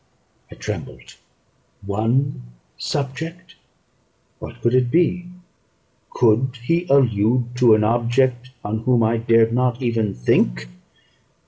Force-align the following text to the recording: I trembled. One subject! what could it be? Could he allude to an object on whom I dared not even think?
I 0.51 0.55
trembled. 0.55 1.13
One 1.85 2.41
subject! 2.75 3.53
what 4.39 4.59
could 4.63 4.73
it 4.73 4.89
be? 4.89 5.27
Could 6.09 6.57
he 6.63 6.87
allude 6.89 7.55
to 7.57 7.75
an 7.75 7.83
object 7.83 8.49
on 8.65 8.79
whom 8.79 9.03
I 9.03 9.17
dared 9.17 9.53
not 9.53 9.79
even 9.83 10.15
think? 10.15 10.67